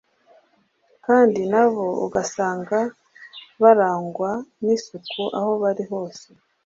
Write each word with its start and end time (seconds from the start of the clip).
kandi 1.05 1.41
na 1.51 1.63
bo 1.73 1.85
ugasanga 2.05 2.79
barangwa 3.61 4.31
n’isuku 4.63 5.21
aho 5.37 5.51
bari 5.63 5.83
hose. 5.91 6.25